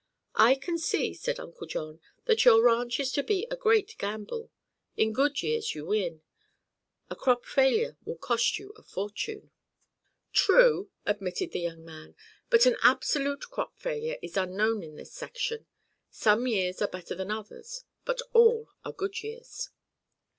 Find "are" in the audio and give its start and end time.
16.81-16.87, 18.83-18.93